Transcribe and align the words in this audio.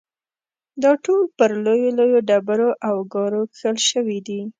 دا 0.83 0.91
ټول 1.03 1.21
پر 1.37 1.49
لویو 1.65 1.95
لویو 1.99 2.25
ډبرو 2.29 2.69
او 2.87 2.95
ګارو 3.13 3.41
کښل 3.53 3.77
شوي 3.89 4.19
دي. 4.27 4.41